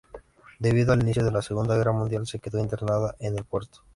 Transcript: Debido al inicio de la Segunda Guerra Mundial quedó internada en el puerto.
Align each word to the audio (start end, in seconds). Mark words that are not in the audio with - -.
Debido 0.57 0.93
al 0.93 1.03
inicio 1.03 1.23
de 1.23 1.29
la 1.31 1.43
Segunda 1.43 1.77
Guerra 1.77 1.91
Mundial 1.91 2.25
quedó 2.41 2.57
internada 2.57 3.15
en 3.19 3.37
el 3.37 3.45
puerto. 3.45 3.83